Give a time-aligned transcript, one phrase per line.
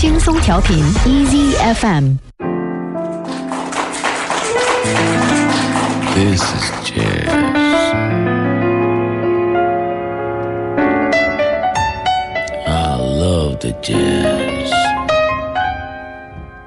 [0.00, 2.16] 轻松调频 Easy FM。
[6.14, 7.28] This is jazz.
[12.66, 14.70] I love the jazz.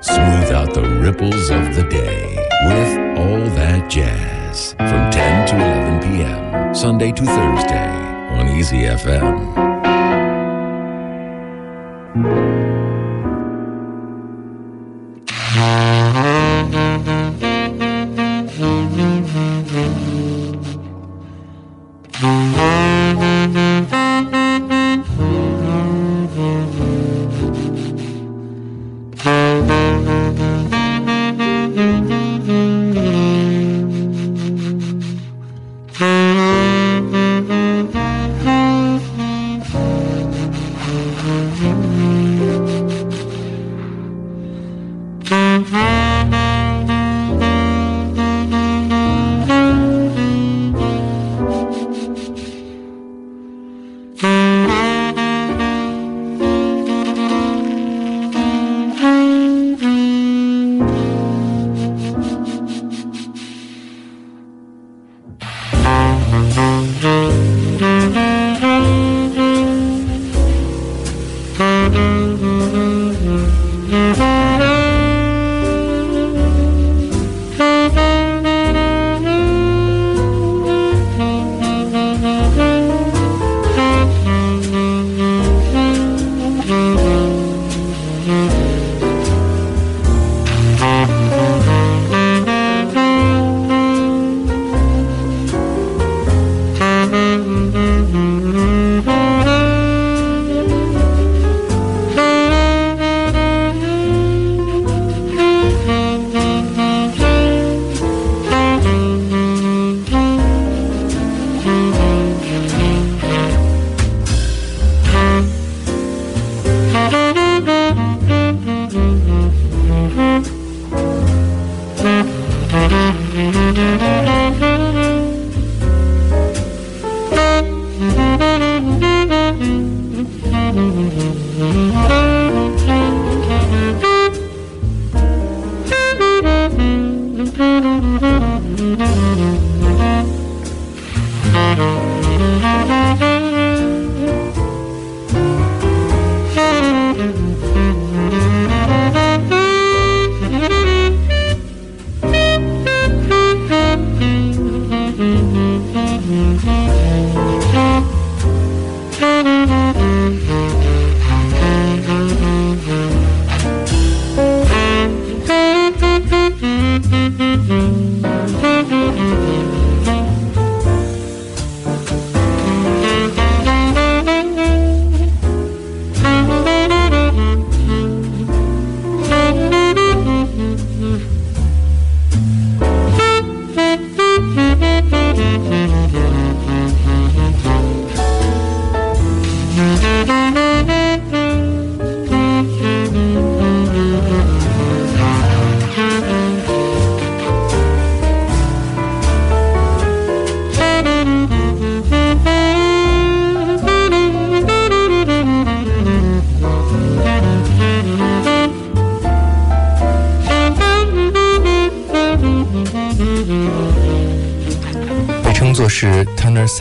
[0.02, 2.38] Smooth out the ripples of the day
[2.68, 6.76] with all that jazz from 10 to 11 p.m.
[6.76, 7.90] Sunday to Thursday
[8.38, 9.74] on Easy FM.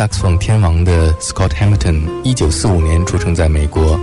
[0.03, 3.97] 摇滚天王的 Scott Hamilton，一九四五年出生在美国。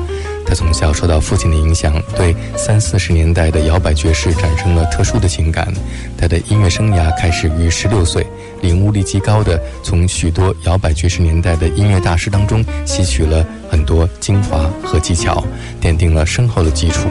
[0.45, 5.67] 他从小受到父亲的影响，对三四十年代的摇摆爵士产生了特殊的情感。
[6.17, 8.25] 他的音乐生涯开始于十六岁，
[8.61, 15.43] 领悟力极高的从许多摇摆爵士年代的音乐大师当中吸取了很多精华和技巧，
[15.81, 17.09] 奠定了深厚的基础。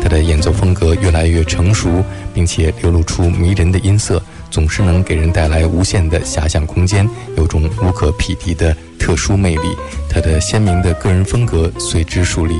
[0.00, 4.21] 他的演奏风格越来越成熟，并且流露出迷人的音色。
[4.52, 9.62] 总是能给人带来无限的遐想空间，有种无可匹敌的特殊魅力。
[10.08, 12.54] 他的鲜明的个人风格随之树立。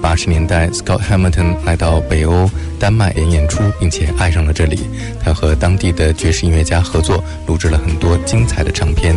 [0.00, 4.80] 八十年代，Scott Hamilton 来到北欧丹麦演演出，并且爱上了这里。
[5.24, 9.14] 他和当地的爵士音乐家合作，录制了很多精彩的唱片。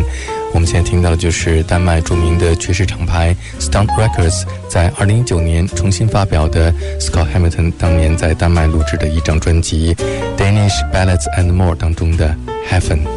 [0.54, 9.94] 我们现在听到的就是丹麦著名的爵士厂牌 Stunt Records 在二零一九年重新发表的 Scott Hamilton 当年在丹麦录制的一张专辑
[10.55, 12.35] Danish Ballads and More 当中的
[12.69, 13.14] Heaven。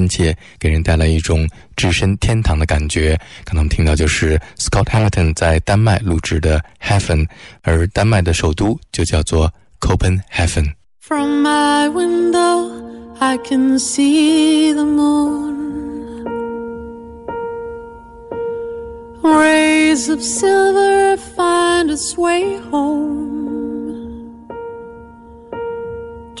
[0.00, 3.18] 亲切，给人带来一种置身天堂的感觉。
[3.44, 7.26] 刚才我们听到就是 Scott Hamilton 在丹麦录制的《Heaven》，
[7.62, 10.72] 而丹麦的首都就叫做 Copenhagen。
[11.00, 12.70] From my window,
[13.18, 15.50] I can see the moon.
[19.22, 23.59] Rays of silver find its way home.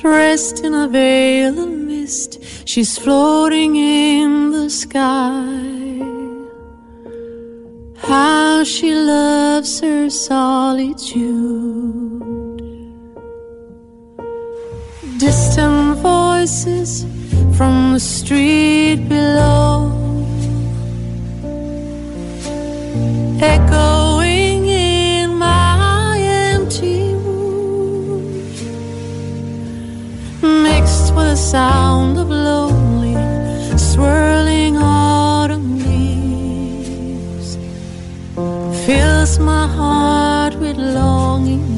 [0.00, 5.60] Dressed in a veil of mist, she's floating in the sky.
[7.98, 11.20] How she loves her solitude.
[15.18, 17.04] Distant voices
[17.58, 19.92] from the street below
[23.42, 24.09] echoing
[31.40, 33.14] sound of lonely,
[33.78, 37.56] swirling autumn leaves,
[38.84, 41.69] fills my heart with longing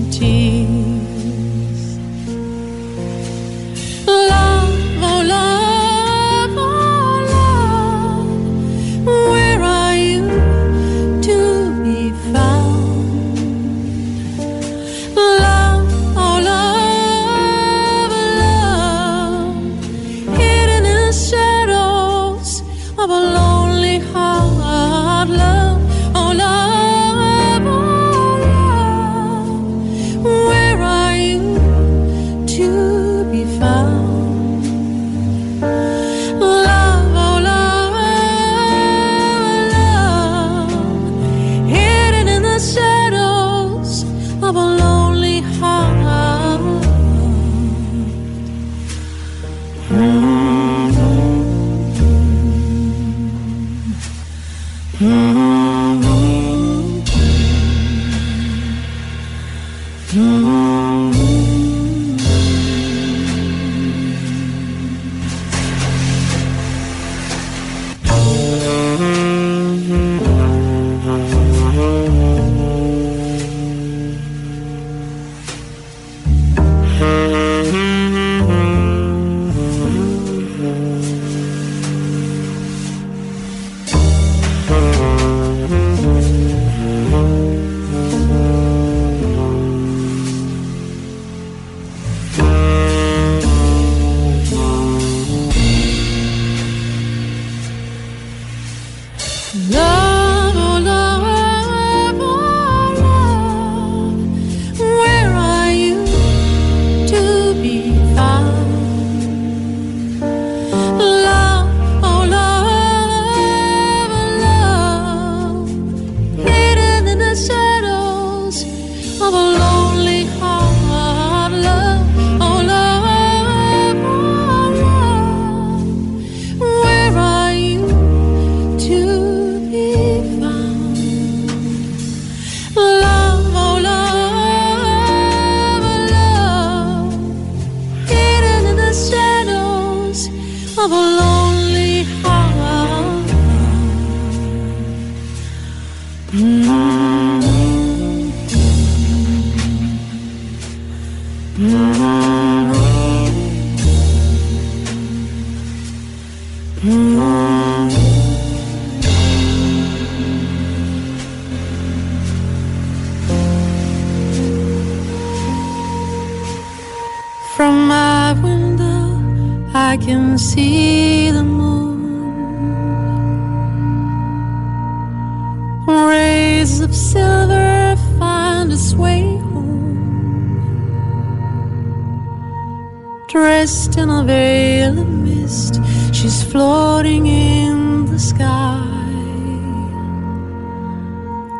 [186.23, 188.79] she's floating in the sky.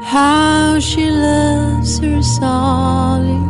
[0.05, 3.43] How she loves her solitude.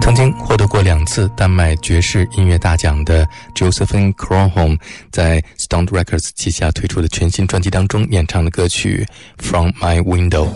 [0.00, 4.78] 曾经获得过两次丹麦爵士音乐大奖的 Josephine Kronholm
[5.10, 9.06] 在 Stone Records 旗下推出的全新专辑当中演唱的歌曲
[9.44, 10.48] 《From My Window》。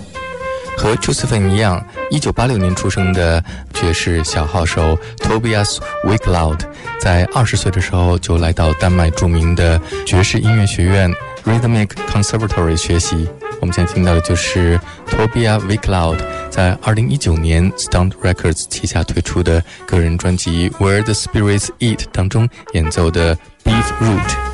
[0.76, 6.60] 和 Josephin 一样，1986年出生的爵士小号手 Tobias Wickloud，
[7.00, 11.12] 在二十岁的时候就来到丹麦著名的爵士音乐学院
[11.44, 13.28] Rhythmic Conservatory 学习。
[13.60, 14.78] 我们现在听到的就是
[15.08, 16.18] Tobias Wickloud
[16.50, 24.53] 在2019年 Stunt Records 旗下推出的个人专辑《Where the Spirits Eat》当中演奏的 Beef Root。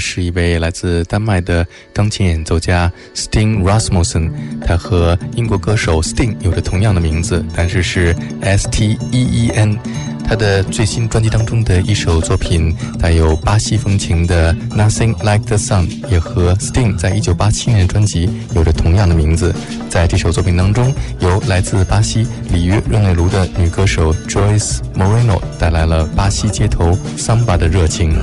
[0.00, 4.30] 是一位来自丹麦的钢琴演奏家 Sting Rasmussen，
[4.66, 9.78] 他和英国歌手 Sting 有着同样的名字，但是是 S T E E N。
[10.22, 19.52] 他的最新专辑当中的一首作品，带有巴西风情的《Nothing Like the Sun》，也和 Sting 在一九八七年的专辑有着同样的名字。
[19.88, 28.14] 在这首作品当中，由来自巴西里约热内卢的女歌手 Joyce Moreno 带来了巴西街头桑巴的热情。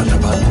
[0.00, 0.49] bana bana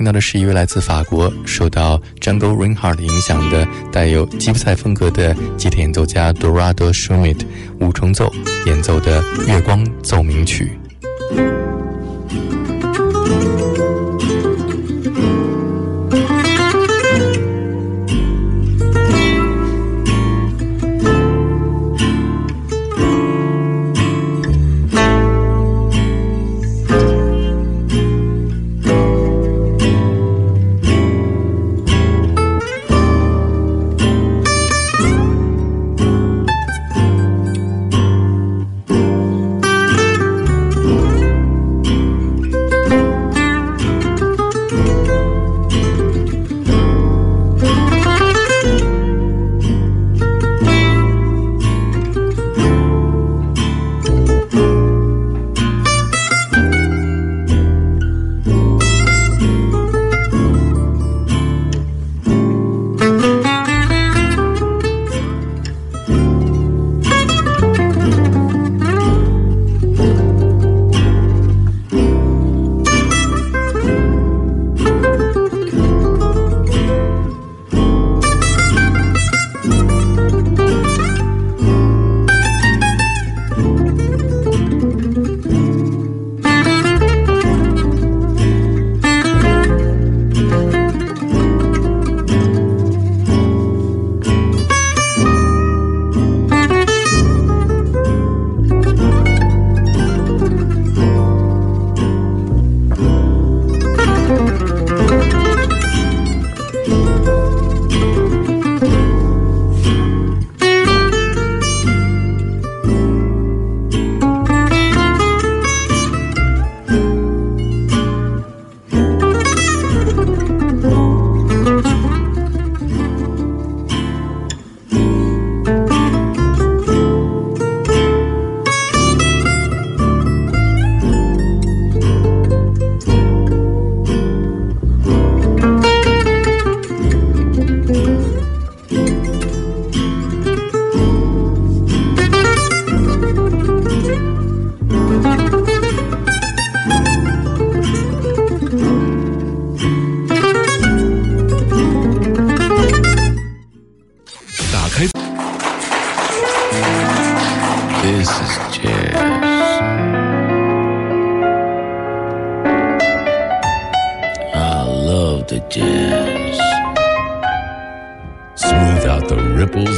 [0.00, 7.42] 听到的是一位来自法国、受到 Jungle Reinhardt 影响的带有吉普赛风格的吉他演奏家 Dorado Schmidt
[7.80, 8.32] 五重奏
[8.64, 10.72] 演奏的《月光奏鸣曲》。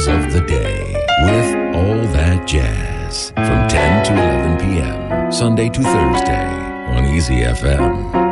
[0.07, 5.31] Of the day with all that jazz from 10 to 11 p.m.
[5.31, 6.45] Sunday to Thursday
[6.95, 8.22] on Easy FM.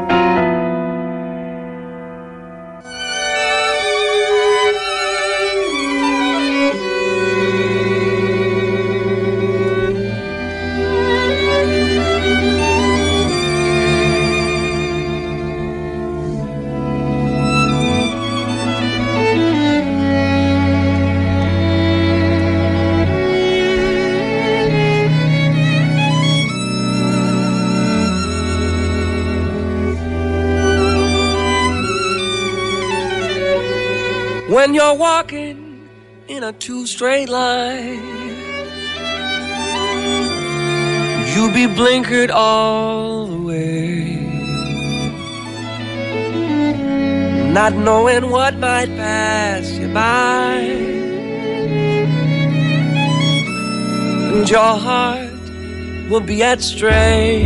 [36.61, 37.99] Two straight line,
[41.33, 44.17] You'll be blinkered all the way.
[47.51, 50.57] Not knowing what might pass you by.
[54.33, 55.31] And your heart
[56.11, 57.41] will be at stray.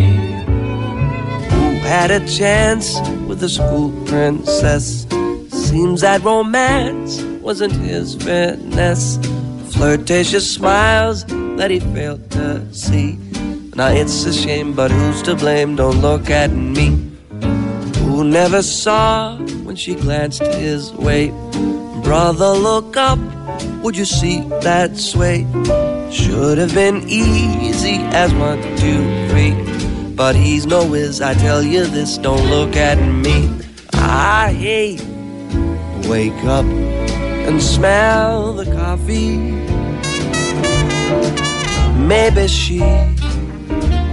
[1.52, 5.08] Who had a chance with the school princess?
[5.52, 9.20] Seems that romance wasn't his finesse.
[9.70, 11.26] Flirtatious smiles
[11.58, 13.20] that he failed to see.
[13.76, 15.76] Now it's a shame, but who's to blame?
[15.76, 16.88] Don't look at me.
[18.00, 21.30] Who never saw when she glanced his way?
[22.04, 23.20] Brother, look up.
[23.84, 25.46] Would you see that sway?
[26.12, 29.54] Should have been easy as one, two, three.
[30.16, 33.52] But he's no whiz, I tell you this, don't look at me.
[33.94, 35.15] I hate
[36.08, 36.66] wake up
[37.48, 39.38] and smell the coffee.
[41.98, 42.80] Maybe she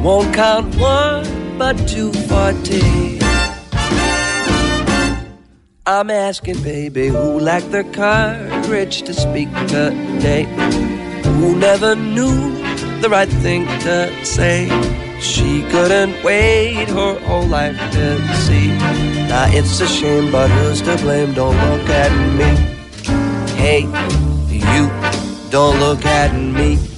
[0.03, 3.21] won't count one but two for tea.
[5.85, 10.45] I'm asking, baby, who lacked the courage to speak today?
[11.41, 12.37] Who never knew
[13.01, 14.69] the right thing to say?
[15.23, 18.69] She couldn't wait her whole life to see.
[19.29, 21.33] Now it's a shame, but who's to blame?
[21.33, 22.51] Don't look at me.
[23.55, 23.83] Hey,
[24.51, 24.91] you,
[25.51, 26.92] don't look at me.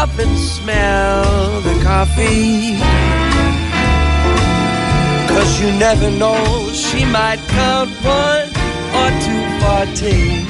[0.00, 2.78] Up and smell the coffee.
[5.28, 8.48] Cause you never know, she might count one
[9.00, 9.42] or two
[9.94, 10.46] tea.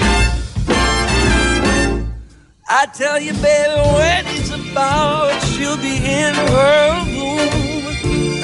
[2.69, 7.87] I tell you, baby, when it's about, she'll be in her room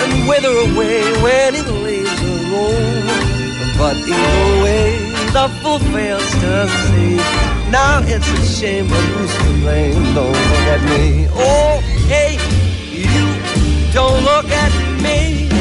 [0.00, 3.06] and wither away when he leaves her room.
[3.78, 4.98] But either way,
[5.32, 7.16] the fool fails to see.
[7.70, 10.14] Now it's a shame, but who's to blame?
[10.14, 11.28] Don't look at me.
[11.32, 12.38] Oh, hey,
[12.90, 15.55] you don't look at me.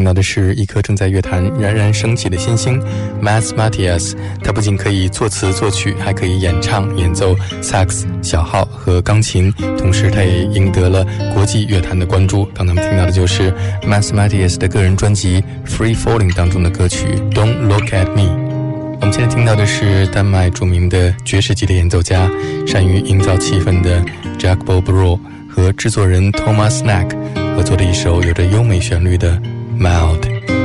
[0.00, 2.82] 听到的是一颗正在乐坛冉冉升起的新星
[3.22, 4.16] Max Matias。
[4.42, 12.46] 他不仅可以作词作曲，还可以演唱、演奏萨克斯、小号和钢琴，同时他也赢得了国际乐坛的关注。
[12.54, 18.22] 刚才我们听到的就是 Max Matias 的个人专辑《Free Falling》当中的歌曲《Don't Look at Me》。
[19.02, 22.26] 我们现在听到的是丹麦著名的爵士级的演奏家，
[22.66, 24.02] 善于营造气氛的
[24.38, 27.14] Jack Bob Bro 和制作人 Thomas Snack
[27.54, 29.38] 合作的一首有着优美旋律的。
[29.80, 30.59] Mouth.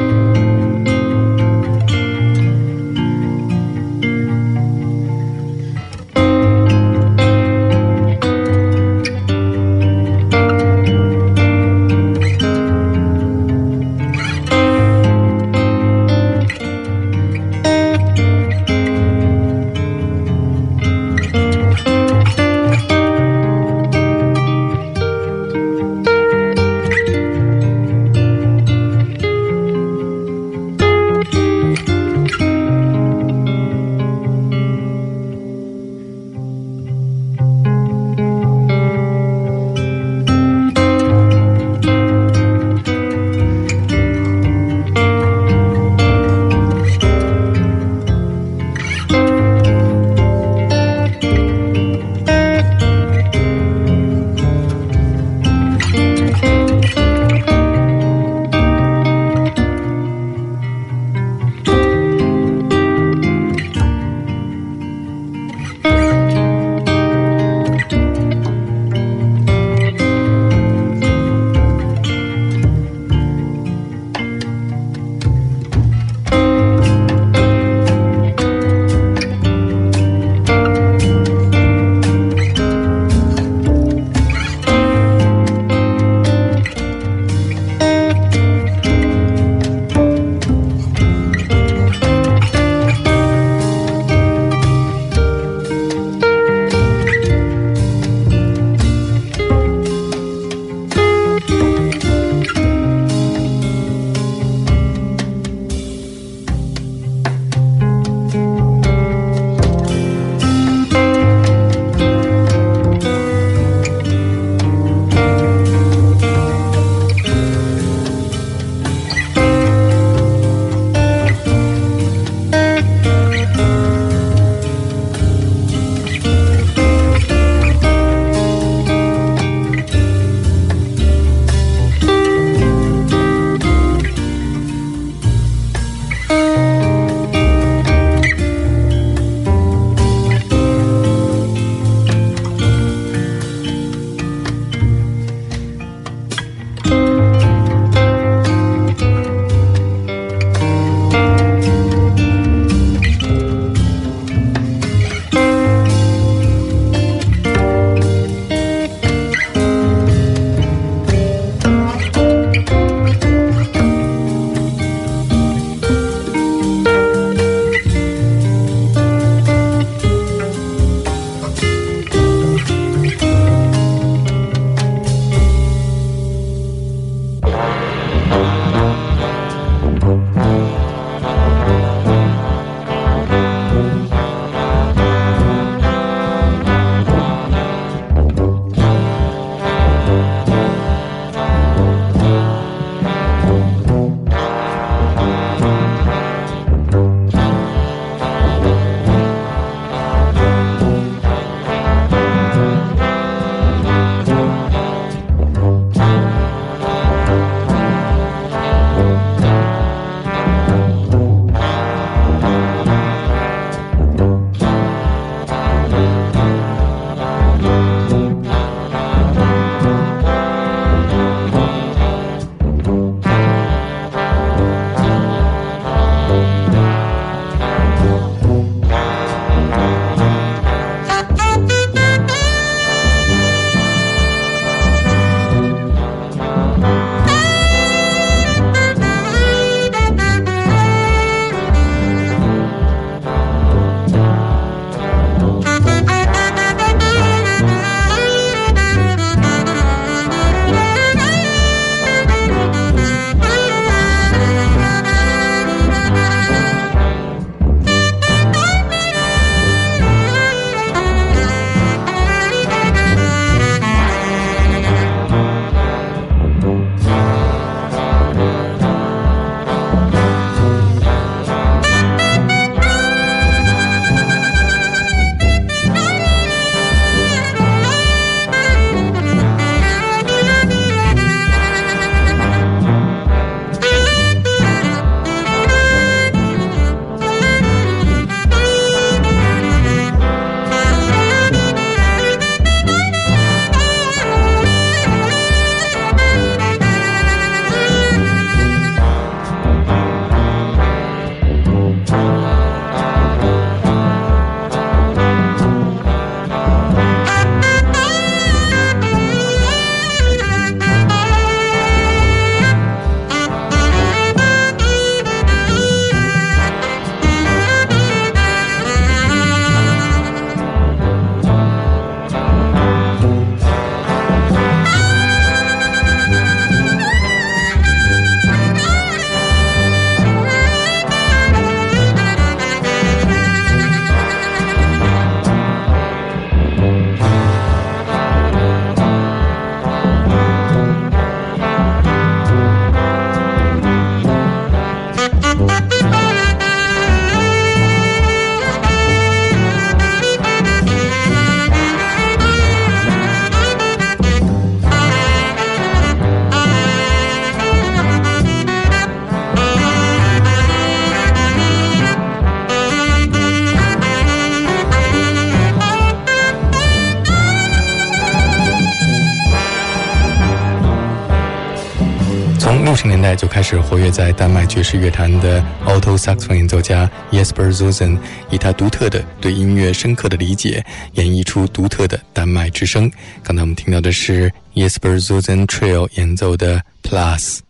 [373.66, 378.16] 始活跃在丹麦爵士乐坛的 alto saxophone 演奏家 Jesper Zusen，
[378.52, 383.12] 以他独特的对音乐深刻的理解，演绎出独特的丹麦之声。
[383.42, 387.62] 刚才我们听到的是 Jesper Zusen Trio 演奏的 Plus。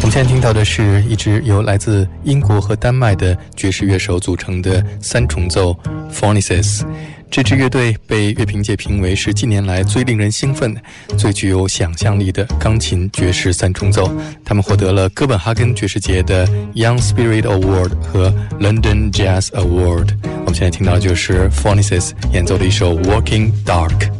[0.00, 5.76] 我们现在听到的是一支由来自英国和丹麦的爵士乐手组成的三重奏
[6.08, 6.82] f o r n i c e s
[7.30, 10.74] 这支乐队被乐评界评为是近年来最令人兴奋、
[11.16, 14.10] 最具有想象力的钢琴爵士三重奏。
[14.44, 20.08] 他们获得了哥本哈根爵士节的 Young Spirit Award 和 London Jazz Award。
[20.22, 24.17] 我们现在听到的就是 f o r n i c e s 演奏的一首 Walking Dark。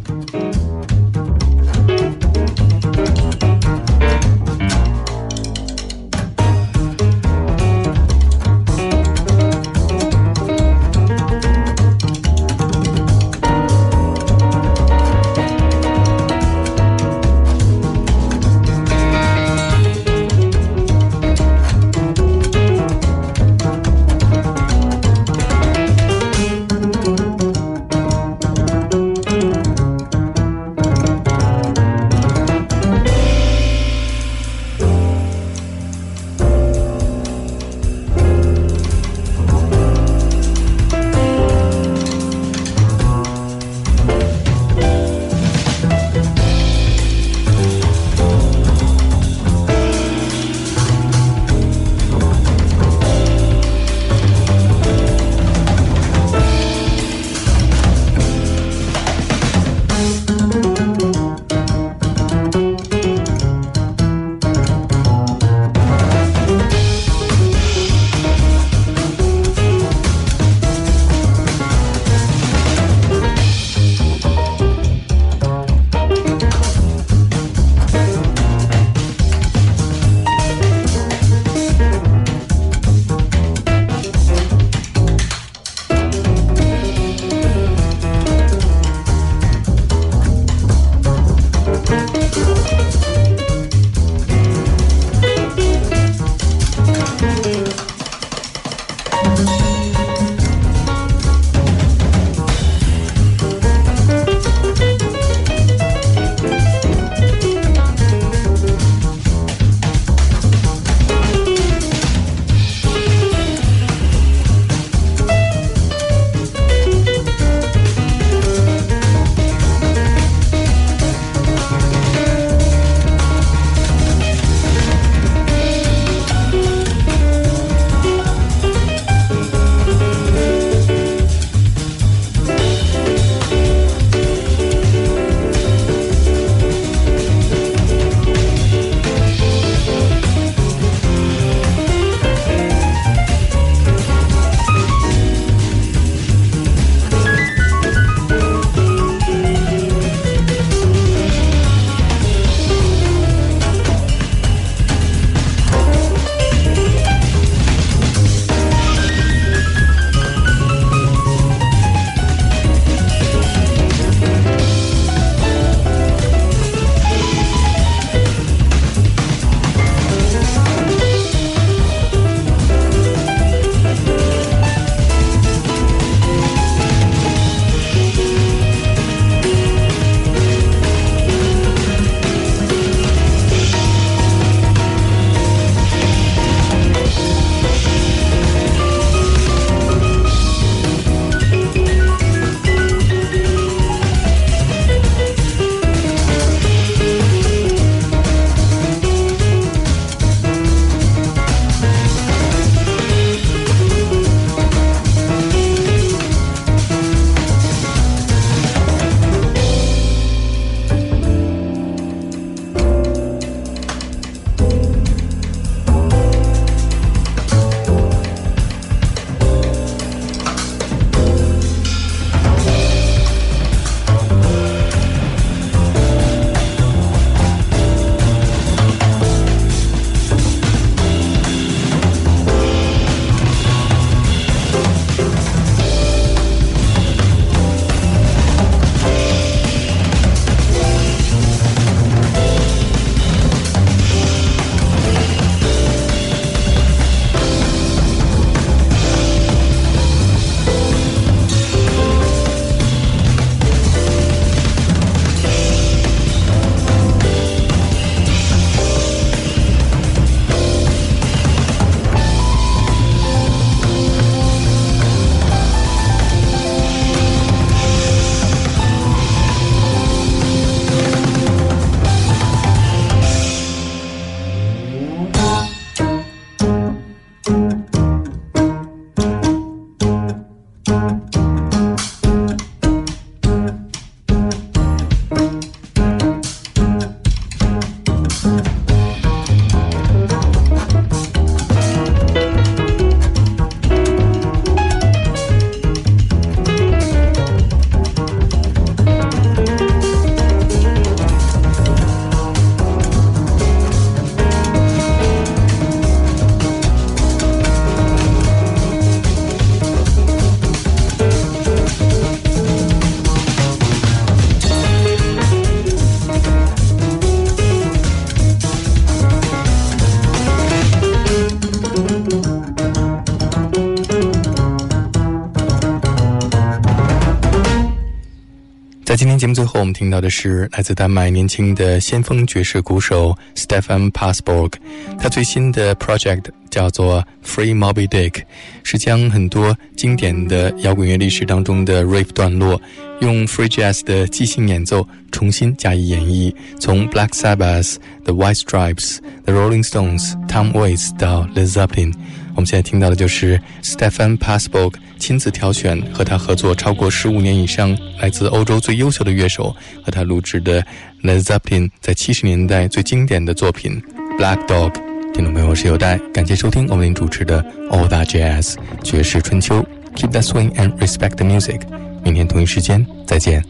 [329.39, 334.73] 节目最后，我们听到的是来自丹麦年轻的先锋爵士鼓手 Stefan Passborg，
[335.17, 338.41] 他最新的 project 叫做 Free Moby Dick，
[338.83, 342.81] 是将很多经典的摇滚乐历史当中的 riff 段落，
[343.21, 352.13] 用 free jazz 的即兴演奏重新加以演绎，从 Black Sabbath、The White Stripes、The Rolling Stones、Tom Waits 到 Led Zeppelin。
[352.59, 360.85] 我们现在听到的就是 Stefan Passborg 亲自挑选和他合作超过十五年以上，来自欧洲最优秀的乐手和他录制的
[361.23, 364.03] Led Zeppelin 在七十年代最经典的作品
[364.37, 364.91] Black Dog。
[365.33, 369.81] 听众朋友，我是有代，感谢收听我们主持的 All That Jazz 爵士春秋
[370.17, 371.79] ，Keep that swing and respect the music。
[372.25, 373.63] 明天同一时间再见。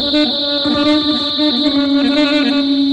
[0.00, 0.38] Thank
[2.78, 2.87] you.